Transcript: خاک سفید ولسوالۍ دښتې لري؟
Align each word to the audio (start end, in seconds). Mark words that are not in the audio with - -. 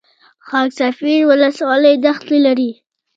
خاک 0.47 0.69
سفید 0.79 1.21
ولسوالۍ 1.31 1.95
دښتې 2.03 2.37
لري؟ 2.45 2.71